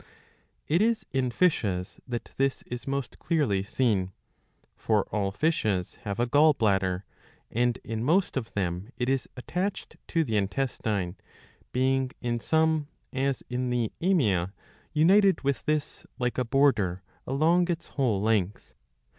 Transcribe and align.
2 0.01 0.05
It 0.73 0.81
is 0.81 1.05
in 1.11 1.29
fishes 1.29 1.99
that 2.07 2.31
this 2.37 2.63
is 2.63 2.87
most 2.87 3.19
clearly 3.19 3.61
seen. 3.61 4.13
For 4.75 5.03
all 5.09 5.29
fishes 5.31 5.95
^ 5.99 6.01
have 6.05 6.19
a 6.19 6.25
gall 6.25 6.53
bladder; 6.55 7.05
and 7.51 7.77
in 7.83 8.03
most 8.03 8.35
of 8.35 8.51
them 8.53 8.89
it 8.97 9.09
is 9.09 9.29
attached 9.37 9.97
to 10.07 10.23
the 10.23 10.37
intestine, 10.37 11.17
being 11.71 12.09
in 12.19 12.39
some, 12.39 12.87
as 13.13 13.43
in 13.47 13.69
the 13.69 13.91
* 13.97 14.01
Amia, 14.01 14.53
united 14.91 15.41
with 15.43 15.63
this, 15.65 16.07
like 16.17 16.39
a 16.39 16.45
border, 16.45 17.03
along 17.27 17.69
its 17.69 17.85
whole 17.89 18.23
length. 18.23 18.73